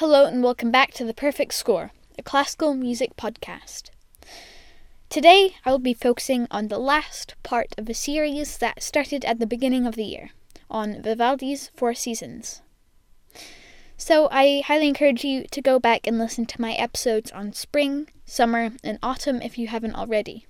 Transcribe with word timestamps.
Hello 0.00 0.26
and 0.26 0.42
welcome 0.42 0.70
back 0.70 0.92
to 0.92 1.06
The 1.06 1.14
Perfect 1.14 1.54
Score, 1.54 1.90
a 2.18 2.22
classical 2.22 2.74
music 2.74 3.16
podcast. 3.16 3.84
Today 5.08 5.54
I 5.64 5.70
will 5.70 5.78
be 5.78 5.94
focusing 5.94 6.46
on 6.50 6.68
the 6.68 6.78
last 6.78 7.34
part 7.42 7.74
of 7.78 7.88
a 7.88 7.94
series 7.94 8.58
that 8.58 8.82
started 8.82 9.24
at 9.24 9.38
the 9.38 9.46
beginning 9.46 9.86
of 9.86 9.94
the 9.94 10.04
year, 10.04 10.32
on 10.70 11.00
Vivaldi's 11.00 11.70
Four 11.74 11.94
Seasons. 11.94 12.60
So 13.96 14.28
I 14.30 14.62
highly 14.66 14.88
encourage 14.88 15.24
you 15.24 15.46
to 15.50 15.62
go 15.62 15.78
back 15.78 16.06
and 16.06 16.18
listen 16.18 16.44
to 16.44 16.60
my 16.60 16.74
episodes 16.74 17.30
on 17.30 17.54
spring, 17.54 18.10
summer, 18.26 18.72
and 18.84 18.98
autumn 19.02 19.40
if 19.40 19.56
you 19.56 19.68
haven't 19.68 19.94
already. 19.94 20.46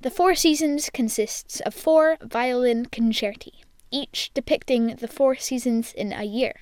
The 0.00 0.10
Four 0.10 0.34
Seasons 0.34 0.90
consists 0.92 1.60
of 1.60 1.74
four 1.74 2.16
violin 2.20 2.86
concerti, 2.86 3.62
each 3.90 4.30
depicting 4.34 4.96
the 4.96 5.08
four 5.08 5.36
seasons 5.36 5.92
in 5.92 6.12
a 6.12 6.24
year. 6.24 6.60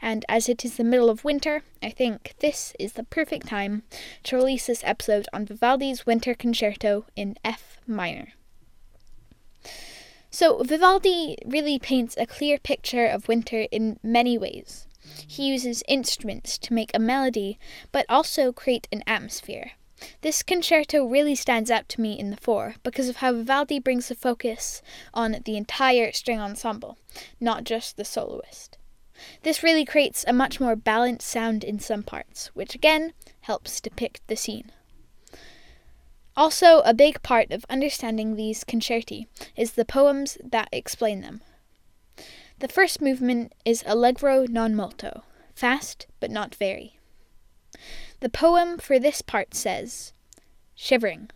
And 0.00 0.24
as 0.28 0.48
it 0.48 0.64
is 0.64 0.76
the 0.76 0.84
middle 0.84 1.10
of 1.10 1.24
winter, 1.24 1.62
I 1.82 1.90
think 1.90 2.34
this 2.40 2.72
is 2.78 2.94
the 2.94 3.04
perfect 3.04 3.48
time 3.48 3.82
to 4.24 4.36
release 4.36 4.66
this 4.66 4.82
episode 4.84 5.26
on 5.32 5.46
Vivaldi's 5.46 6.06
Winter 6.06 6.34
Concerto 6.34 7.06
in 7.16 7.36
F 7.44 7.78
minor. 7.86 8.34
So, 10.30 10.62
Vivaldi 10.62 11.36
really 11.44 11.78
paints 11.78 12.16
a 12.16 12.26
clear 12.26 12.58
picture 12.58 13.06
of 13.06 13.26
winter 13.26 13.66
in 13.72 13.98
many 14.02 14.38
ways. 14.38 14.86
He 15.26 15.48
uses 15.48 15.82
instruments 15.88 16.56
to 16.58 16.72
make 16.72 16.92
a 16.94 17.00
melody, 17.00 17.58
but 17.90 18.06
also 18.08 18.52
create 18.52 18.86
an 18.92 19.02
atmosphere. 19.06 19.72
This 20.22 20.42
concerto 20.42 21.04
really 21.04 21.34
stands 21.34 21.70
out 21.70 21.88
to 21.90 22.00
me 22.00 22.18
in 22.18 22.30
the 22.30 22.36
four 22.36 22.76
because 22.82 23.08
of 23.08 23.16
how 23.16 23.32
Vivaldi 23.32 23.78
brings 23.78 24.08
the 24.08 24.14
focus 24.14 24.82
on 25.12 25.36
the 25.44 25.56
entire 25.56 26.12
string 26.12 26.40
ensemble, 26.40 26.98
not 27.40 27.64
just 27.64 27.96
the 27.96 28.04
soloist. 28.04 28.78
This 29.42 29.62
really 29.62 29.84
creates 29.84 30.24
a 30.26 30.32
much 30.32 30.60
more 30.60 30.76
balanced 30.76 31.28
sound 31.28 31.64
in 31.64 31.78
some 31.78 32.02
parts, 32.02 32.48
which 32.54 32.74
again 32.74 33.12
helps 33.42 33.80
depict 33.80 34.26
the 34.26 34.36
scene. 34.36 34.72
Also, 36.36 36.80
a 36.80 36.94
big 36.94 37.22
part 37.22 37.50
of 37.50 37.66
understanding 37.68 38.36
these 38.36 38.64
concerti 38.64 39.26
is 39.56 39.72
the 39.72 39.84
poems 39.84 40.38
that 40.42 40.68
explain 40.72 41.20
them. 41.20 41.42
The 42.60 42.68
first 42.68 43.02
movement 43.02 43.52
is 43.64 43.82
Allegro 43.86 44.46
non 44.48 44.74
molto, 44.74 45.24
fast 45.54 46.06
but 46.20 46.30
not 46.30 46.54
very. 46.54 46.99
The 48.20 48.28
poem 48.28 48.76
for 48.76 48.98
this 48.98 49.22
part 49.22 49.54
says 49.54 50.12
Shivering, 50.74 51.30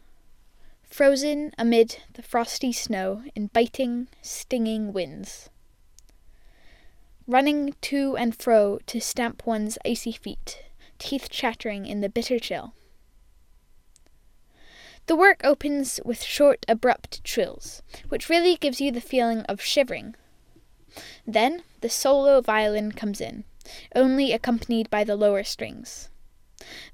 frozen 0.83 1.53
amid 1.57 2.03
the 2.13 2.23
frosty 2.23 2.73
snow 2.73 3.23
in 3.35 3.47
biting, 3.49 4.09
stinging 4.21 4.93
winds. 4.93 5.49
Running 7.27 7.75
to 7.81 8.19
and 8.19 8.37
fro 8.37 8.81
to 8.87 9.01
stamp 9.01 9.47
one's 9.47 9.79
icy 9.87 10.13
feet, 10.13 10.63
teeth 10.99 11.31
chattering 11.31 11.87
in 11.87 12.03
the 12.03 12.11
bitter 12.11 12.39
chill. 12.39 12.75
The 15.07 15.17
work 15.17 15.41
opens 15.43 16.01
with 16.05 16.23
short, 16.23 16.67
abrupt 16.69 17.25
trills, 17.25 17.83
which 18.11 18.29
really 18.29 18.57
gives 18.57 18.83
you 18.83 18.91
the 18.91 19.01
feeling 19.01 19.41
of 19.43 19.63
shivering. 19.63 20.17
Then 21.27 21.63
the 21.81 21.89
solo 21.89 22.43
violin 22.43 22.93
comes 22.93 23.23
in, 23.23 23.45
only 23.95 24.33
accompanied 24.33 24.91
by 24.91 25.03
the 25.03 25.17
lower 25.17 25.45
strings. 25.45 26.11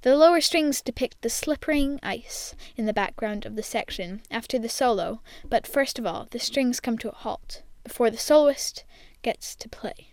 The 0.03 0.17
lower 0.17 0.41
strings 0.41 0.81
depict 0.81 1.23
the 1.23 1.31
slippering 1.31 2.01
ice 2.03 2.55
in 2.77 2.87
the 2.87 2.93
background 2.93 3.47
of 3.47 3.57
the 3.57 3.63
section 3.63 4.23
after 4.31 4.59
the 4.59 4.69
solo, 4.69 5.21
but 5.49 5.67
first 5.67 5.99
of 5.99 6.07
all, 6.07 6.27
the 6.31 6.39
strings 6.39 6.81
come 6.81 6.99
to 6.99 7.11
a 7.11 7.15
halt 7.15 7.63
before 7.85 8.11
the 8.11 8.19
soloist 8.19 8.85
gets 9.23 9.55
to 9.57 9.69
play. 9.69 10.13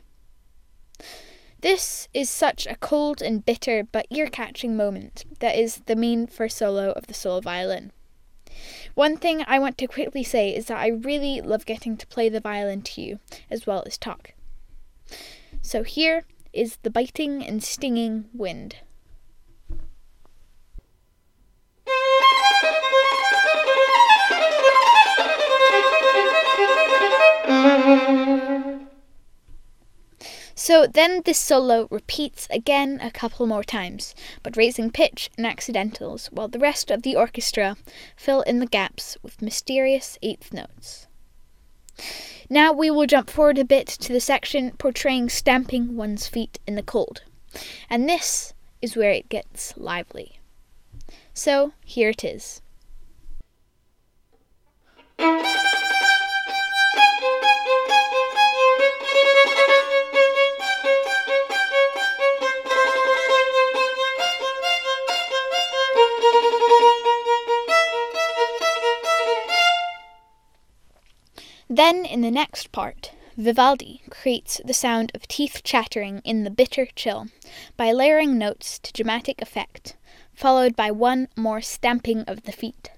This 1.62 2.08
is 2.14 2.30
such 2.30 2.68
a 2.68 2.76
cold 2.76 3.22
and 3.22 3.46
bitter 3.46 3.84
but 3.84 4.06
ear 4.10 4.28
catching 4.28 4.78
moment 4.78 5.26
that 5.40 5.56
is 5.56 5.82
the 5.86 5.96
main 5.96 6.28
first 6.28 6.58
solo 6.58 6.92
of 6.92 7.08
the 7.08 7.14
solo 7.14 7.42
violin. 7.42 7.92
One 8.94 9.18
thing 9.18 9.44
I 9.48 9.60
want 9.60 9.78
to 9.80 9.88
quickly 9.88 10.24
say 10.24 10.56
is 10.56 10.66
that 10.66 10.78
I 10.78 10.88
really 10.88 11.42
love 11.42 11.66
getting 11.66 11.98
to 11.98 12.08
play 12.08 12.30
the 12.30 12.40
violin 12.40 12.82
to 12.84 13.02
you 13.02 13.20
as 13.50 13.68
well 13.68 13.84
as 13.86 13.98
talk. 13.98 14.34
So 15.62 15.84
here 15.84 16.26
is 16.54 16.78
the 16.84 16.90
biting 16.90 17.46
and 17.46 17.64
stinging 17.64 18.30
wind. 18.34 18.78
So 30.78 30.86
then 30.86 31.24
this 31.26 31.40
solo 31.40 31.88
repeats 31.90 32.48
again 32.52 33.00
a 33.02 33.10
couple 33.10 33.48
more 33.48 33.64
times, 33.64 34.14
but 34.44 34.56
raising 34.56 34.92
pitch 34.92 35.32
and 35.36 35.44
accidentals, 35.44 36.28
while 36.28 36.50
the 36.50 36.60
rest 36.60 36.92
of 36.92 37.02
the 37.02 37.16
orchestra 37.16 37.78
fill 38.16 38.42
in 38.42 38.60
the 38.60 38.68
gaps 38.68 39.18
with 39.24 39.42
mysterious 39.42 40.20
eighth 40.22 40.54
notes. 40.54 41.08
Now 42.48 42.72
we 42.74 42.92
will 42.92 43.08
jump 43.08 43.32
forward 43.32 43.58
a 43.58 43.66
bit 43.66 43.88
to 43.88 44.14
the 44.14 44.20
section 44.20 44.70
portraying 44.78 45.30
stamping 45.30 45.96
one's 45.96 46.28
feet 46.28 46.60
in 46.68 46.76
the 46.76 46.84
cold. 46.84 47.24
And 47.90 48.08
this 48.08 48.54
is 48.80 48.96
where 48.96 49.10
it 49.10 49.30
gets 49.30 49.76
lively. 49.78 50.40
So 51.34 51.74
here 51.86 52.10
it 52.10 52.24
is. 52.24 52.62
Then, 71.70 72.06
in 72.06 72.22
the 72.22 72.32
next 72.32 72.72
part, 72.72 73.12
Vivaldi 73.36 74.02
creates 74.10 74.62
the 74.66 74.74
sound 74.74 75.12
of 75.14 75.28
teeth 75.28 75.62
chattering 75.64 76.22
in 76.24 76.44
the 76.44 76.50
bitter 76.50 76.88
chill 76.96 77.28
by 77.76 77.92
layering 77.92 78.38
notes 78.38 78.80
to 78.80 78.94
dramatic 78.94 79.42
effect, 79.42 79.96
followed 80.34 80.76
by 80.76 80.92
one 80.92 81.28
more 81.36 81.62
stamping 81.62 82.22
of 82.22 82.44
the 82.44 82.52
feet. 82.52 82.92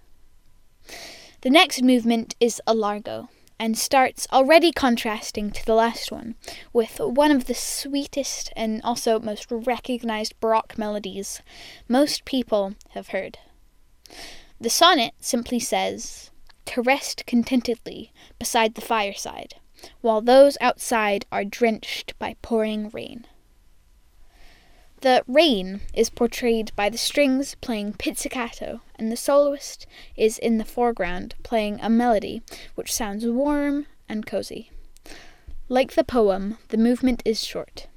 The 1.42 1.50
next 1.50 1.82
movement 1.82 2.36
is 2.40 2.62
a 2.68 2.74
largo 2.74 3.30
and 3.60 3.78
starts 3.78 4.28
already 4.32 4.72
contrasting 4.72 5.52
to 5.52 5.66
the 5.66 5.74
last 5.74 6.12
one 6.12 6.36
with 6.72 7.00
one 7.00 7.32
of 7.32 7.46
the 7.46 7.54
sweetest 7.54 8.54
and 8.56 8.82
also 8.84 9.20
most 9.20 9.48
recognized 9.50 10.40
Baroque 10.40 10.78
melodies 10.78 11.42
most 11.90 12.24
people 12.24 12.76
have 12.92 13.10
heard. 13.10 13.38
The 14.62 14.70
sonnet 14.70 15.14
simply 15.20 15.60
says, 15.60 16.32
to 16.70 16.84
rest 16.84 17.26
contentedly 17.26 18.12
beside 18.38 18.76
the 18.76 18.82
fireside, 18.82 19.56
while 20.02 20.22
those 20.22 20.56
outside 20.62 21.26
are 21.32 21.44
drenched 21.44 22.14
by 22.20 22.36
pouring 22.44 22.90
rain. 22.90 23.26
The 25.02 25.24
rain 25.28 25.82
is 25.94 26.12
portrayed 26.12 26.72
by 26.76 26.90
the 26.90 26.98
strings 26.98 27.56
playing 27.56 27.94
pizzicato, 27.94 28.82
and 28.96 29.12
the 29.12 29.18
soloist 29.18 29.88
is 30.16 30.38
in 30.38 30.60
the 30.60 30.66
foreground 30.66 31.34
playing 31.42 31.80
a 31.82 31.90
melody 31.90 32.44
which 32.76 32.94
sounds 32.94 33.26
warm 33.26 33.88
and 34.08 34.28
cozy. 34.28 34.72
Like 35.70 35.94
the 35.94 36.04
poem, 36.04 36.58
the 36.68 36.78
movement 36.78 37.24
is 37.26 37.44
short, 37.44 37.88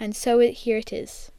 and 0.00 0.16
so 0.16 0.40
it, 0.40 0.52
here 0.64 0.78
it 0.78 0.92
is. 0.92 1.30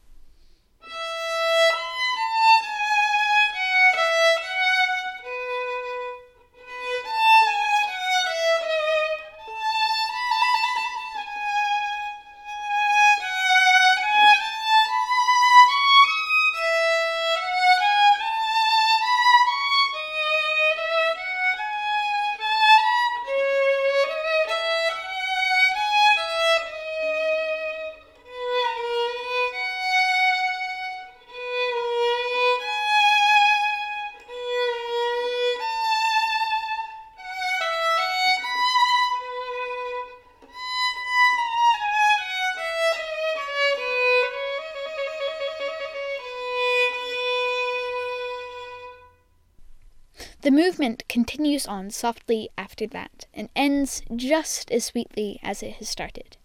The 50.50 50.56
movement 50.56 51.04
continues 51.07 51.68
on 51.68 51.92
softly 51.92 52.50
after 52.57 52.88
that 52.88 53.28
and 53.36 53.50
ends 53.56 54.01
just 54.16 54.72
as 54.72 54.84
sweetly 54.84 55.40
as 55.44 55.62
it 55.62 55.74
has 55.74 55.88
started. 55.88 56.38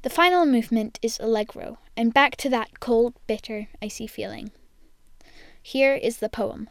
The 0.00 0.08
final 0.08 0.46
movement 0.46 0.98
is 1.02 1.20
allegro, 1.20 1.80
and 1.98 2.14
back 2.14 2.34
to 2.36 2.48
that 2.48 2.80
cold, 2.80 3.12
bitter, 3.26 3.68
icy 3.82 4.06
feeling. 4.06 4.52
Here 5.62 5.94
is 5.94 6.16
the 6.16 6.30
poem. 6.30 6.70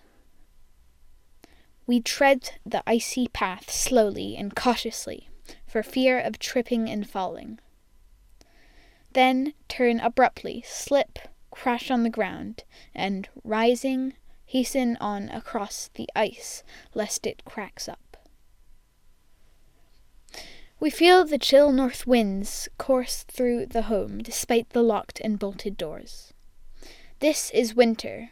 We 1.85 2.01
tread 2.01 2.53
the 2.65 2.81
icy 2.87 3.27
path 3.27 3.69
slowly 3.69 4.35
and 4.35 4.55
cautiously, 4.55 5.29
for 5.67 5.83
fear 5.83 6.19
of 6.19 6.39
tripping 6.39 6.89
and 6.89 7.07
falling. 7.07 7.59
Then 9.13 9.53
turn 9.67 9.99
abruptly, 9.99 10.63
slip, 10.65 11.19
crash 11.51 11.91
on 11.91 12.01
the 12.01 12.09
ground, 12.09 12.63
and, 12.95 13.29
rising, 13.43 14.13
hasten 14.51 14.97
on 14.99 15.29
across 15.29 15.89
the 15.93 16.09
ice, 16.13 16.61
lest 16.93 17.25
it 17.25 17.45
cracks 17.45 17.87
up. 17.87 18.17
We 20.77 20.89
feel 20.89 21.23
the 21.23 21.37
chill 21.37 21.71
north 21.71 22.05
winds 22.05 22.67
course 22.77 23.23
through 23.23 23.67
the 23.67 23.83
home 23.83 24.17
despite 24.19 24.71
the 24.71 24.83
locked 24.83 25.21
and 25.21 25.39
bolted 25.39 25.77
doors. 25.77 26.33
This 27.19 27.49
is 27.51 27.75
winter, 27.75 28.31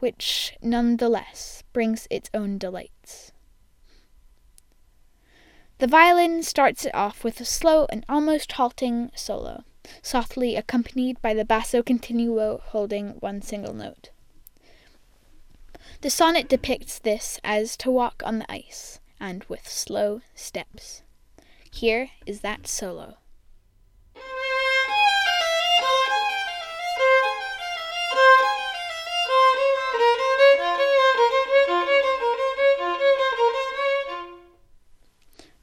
which 0.00 0.56
none 0.60 0.96
the 0.96 1.08
less 1.08 1.62
brings 1.72 2.08
its 2.10 2.30
own 2.34 2.58
delights. 2.58 3.30
The 5.78 5.86
violin 5.86 6.42
starts 6.42 6.84
it 6.84 6.94
off 6.96 7.22
with 7.22 7.40
a 7.40 7.44
slow 7.44 7.86
and 7.90 8.04
almost 8.08 8.50
halting 8.52 9.12
solo, 9.14 9.62
softly 10.02 10.56
accompanied 10.56 11.22
by 11.22 11.32
the 11.32 11.44
basso 11.44 11.80
continuo 11.80 12.60
holding 12.60 13.10
one 13.20 13.40
single 13.40 13.72
note. 13.72 14.10
The 16.02 16.08
sonnet 16.08 16.48
depicts 16.48 16.98
this 16.98 17.38
as 17.44 17.76
to 17.76 17.90
walk 17.90 18.22
on 18.24 18.38
the 18.38 18.50
ice, 18.50 19.00
and 19.20 19.44
with 19.50 19.68
slow 19.68 20.22
steps. 20.34 21.02
Here 21.70 22.08
is 22.24 22.40
that 22.40 22.66
solo. 22.66 23.18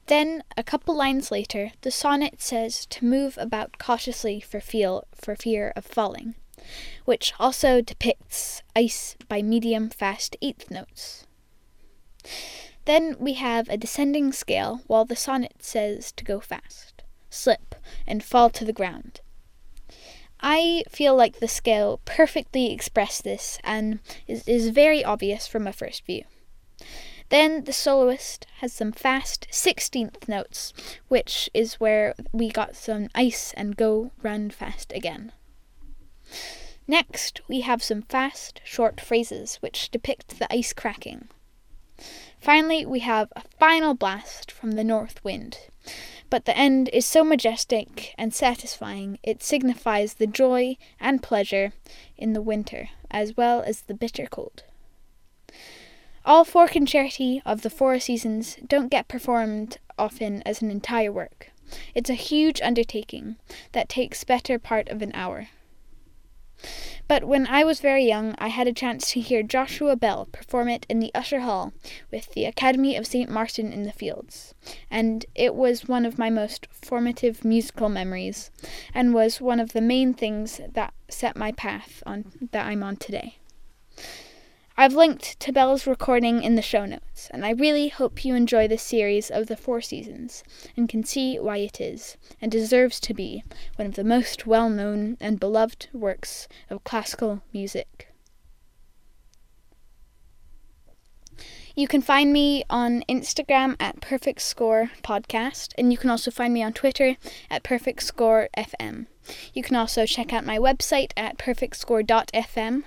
Then, 0.06 0.44
a 0.56 0.62
couple 0.62 0.94
lines 0.96 1.32
later, 1.32 1.72
the 1.80 1.90
sonnet 1.90 2.40
says 2.40 2.86
to 2.86 3.04
move 3.04 3.36
about 3.38 3.78
cautiously 3.78 4.38
for 4.38 4.60
feel 4.60 5.08
for 5.12 5.34
fear 5.34 5.72
of 5.74 5.84
falling, 5.84 6.36
which 7.04 7.32
also 7.38 7.80
depicts 7.80 8.62
ice 8.74 9.16
by 9.28 9.42
medium 9.42 9.88
fast 9.88 10.36
eighth 10.42 10.70
notes. 10.70 11.26
Then 12.84 13.16
we 13.18 13.34
have 13.34 13.68
a 13.68 13.76
descending 13.76 14.32
scale 14.32 14.80
while 14.86 15.04
the 15.04 15.16
sonnet 15.16 15.56
says 15.60 16.10
to 16.12 16.24
go 16.24 16.40
fast, 16.40 17.02
slip, 17.28 17.74
and 18.06 18.24
fall 18.24 18.50
to 18.50 18.64
the 18.64 18.72
ground. 18.72 19.20
I 20.40 20.84
feel 20.88 21.16
like 21.16 21.40
the 21.40 21.48
scale 21.48 22.00
perfectly 22.04 22.72
expresses 22.72 23.22
this 23.22 23.58
and 23.64 23.98
is, 24.26 24.46
is 24.46 24.68
very 24.68 25.04
obvious 25.04 25.46
from 25.46 25.66
a 25.66 25.72
first 25.72 26.06
view. 26.06 26.24
Then 27.28 27.64
the 27.64 27.72
soloist 27.72 28.46
has 28.60 28.72
some 28.72 28.92
fast 28.92 29.48
16th 29.50 30.28
notes, 30.28 30.72
which 31.08 31.50
is 31.52 31.74
where 31.74 32.14
we 32.32 32.48
got 32.48 32.74
some 32.74 33.08
ice 33.14 33.52
and 33.54 33.76
go 33.76 34.12
run 34.22 34.48
fast 34.50 34.92
again. 34.92 35.32
Next, 36.86 37.40
we 37.48 37.60
have 37.60 37.82
some 37.82 38.02
fast, 38.02 38.60
short 38.64 39.00
phrases 39.00 39.56
which 39.56 39.90
depict 39.90 40.38
the 40.38 40.52
ice 40.52 40.72
cracking. 40.72 41.28
Finally, 42.40 42.86
we 42.86 43.00
have 43.00 43.32
a 43.34 43.42
final 43.58 43.94
blast 43.94 44.50
from 44.50 44.72
the 44.72 44.84
north 44.84 45.22
wind. 45.24 45.58
But 46.30 46.44
the 46.44 46.56
end 46.56 46.88
is 46.92 47.06
so 47.06 47.24
majestic 47.24 48.14
and 48.16 48.32
satisfying, 48.32 49.18
it 49.22 49.42
signifies 49.42 50.14
the 50.14 50.26
joy 50.26 50.76
and 51.00 51.22
pleasure 51.22 51.72
in 52.16 52.32
the 52.32 52.42
winter, 52.42 52.90
as 53.10 53.36
well 53.36 53.62
as 53.62 53.82
the 53.82 53.94
bitter 53.94 54.26
cold. 54.26 54.64
All 56.24 56.44
four 56.44 56.68
concerti 56.68 57.40
of 57.46 57.62
the 57.62 57.70
Four 57.70 57.98
Seasons 57.98 58.56
don't 58.66 58.90
get 58.90 59.08
performed 59.08 59.78
often 59.98 60.42
as 60.44 60.60
an 60.60 60.70
entire 60.70 61.10
work. 61.10 61.50
It's 61.94 62.10
a 62.10 62.14
huge 62.14 62.60
undertaking 62.60 63.36
that 63.72 63.88
takes 63.88 64.24
better 64.24 64.58
part 64.58 64.88
of 64.88 65.02
an 65.02 65.12
hour. 65.14 65.48
But 67.06 67.24
when 67.24 67.46
I 67.46 67.64
was 67.64 67.80
very 67.80 68.04
young, 68.04 68.34
I 68.38 68.48
had 68.48 68.66
a 68.66 68.72
chance 68.72 69.10
to 69.12 69.20
hear 69.20 69.42
Joshua 69.42 69.96
Bell 69.96 70.28
perform 70.30 70.68
it 70.68 70.84
in 70.88 71.00
the 71.00 71.10
Usher 71.14 71.40
Hall 71.40 71.72
with 72.10 72.32
the 72.32 72.44
Academy 72.44 72.96
of 72.96 73.06
St. 73.06 73.30
Martin 73.30 73.72
in 73.72 73.84
the 73.84 73.92
Fields, 73.92 74.54
and 74.90 75.24
it 75.34 75.54
was 75.54 75.88
one 75.88 76.04
of 76.04 76.18
my 76.18 76.30
most 76.30 76.66
formative 76.70 77.44
musical 77.44 77.88
memories, 77.88 78.50
and 78.92 79.14
was 79.14 79.40
one 79.40 79.60
of 79.60 79.72
the 79.72 79.80
main 79.80 80.12
things 80.12 80.60
that 80.72 80.92
set 81.08 81.36
my 81.36 81.52
path 81.52 82.02
on 82.04 82.26
that 82.52 82.66
I'm 82.66 82.82
on 82.82 82.96
today. 82.96 83.38
I've 84.80 84.94
linked 84.94 85.40
to 85.40 85.50
Bell's 85.50 85.88
recording 85.88 86.40
in 86.44 86.54
the 86.54 86.62
show 86.62 86.86
notes, 86.86 87.28
and 87.32 87.44
I 87.44 87.50
really 87.50 87.88
hope 87.88 88.24
you 88.24 88.36
enjoy 88.36 88.68
this 88.68 88.80
series 88.80 89.28
of 89.28 89.48
the 89.48 89.56
Four 89.56 89.80
Seasons 89.80 90.44
and 90.76 90.88
can 90.88 91.02
see 91.02 91.36
why 91.36 91.56
it 91.56 91.80
is, 91.80 92.16
and 92.40 92.52
deserves 92.52 93.00
to 93.00 93.12
be, 93.12 93.42
one 93.74 93.88
of 93.88 93.96
the 93.96 94.04
most 94.04 94.46
well 94.46 94.70
known 94.70 95.16
and 95.18 95.40
beloved 95.40 95.88
works 95.92 96.46
of 96.70 96.84
classical 96.84 97.42
music. 97.52 98.14
You 101.74 101.88
can 101.88 102.00
find 102.00 102.32
me 102.32 102.62
on 102.70 103.02
Instagram 103.08 103.74
at 103.80 104.00
Perfect 104.00 104.42
Score 104.42 104.92
Podcast, 105.02 105.72
and 105.76 105.90
you 105.90 105.98
can 105.98 106.08
also 106.08 106.30
find 106.30 106.54
me 106.54 106.62
on 106.62 106.72
Twitter 106.72 107.16
at 107.50 107.64
Perfect 107.64 108.04
Score 108.04 108.48
FM. 108.56 109.08
You 109.52 109.64
can 109.64 109.74
also 109.74 110.06
check 110.06 110.32
out 110.32 110.46
my 110.46 110.56
website 110.56 111.10
at 111.16 111.36
perfectscore.fm 111.36 112.84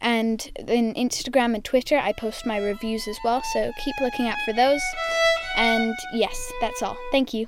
and 0.00 0.50
in 0.56 0.94
Instagram 0.94 1.54
and 1.54 1.64
Twitter, 1.64 1.98
I 1.98 2.12
post 2.12 2.46
my 2.46 2.58
reviews 2.58 3.06
as 3.08 3.18
well, 3.24 3.42
so 3.52 3.72
keep 3.84 3.94
looking 4.00 4.26
out 4.26 4.38
for 4.44 4.52
those. 4.52 4.82
And 5.56 5.94
yes, 6.12 6.52
that's 6.60 6.82
all. 6.82 6.96
Thank 7.10 7.34
you. 7.34 7.46